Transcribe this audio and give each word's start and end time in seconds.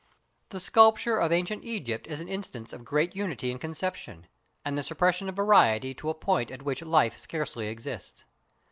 The 0.49 0.59
sculpture 0.59 1.19
of 1.19 1.31
ancient 1.31 1.63
Egypt 1.63 2.07
is 2.07 2.21
an 2.21 2.27
instance 2.27 2.73
of 2.73 2.83
great 2.83 3.15
unity 3.15 3.51
in 3.51 3.59
conception, 3.59 4.25
and 4.65 4.75
the 4.75 4.81
suppression 4.81 5.29
of 5.29 5.35
variety 5.35 5.93
to 5.93 6.09
a 6.09 6.15
point 6.15 6.49
at 6.49 6.63
which 6.63 6.81
life 6.81 7.15
scarcely 7.19 7.67
exists. 7.67 8.25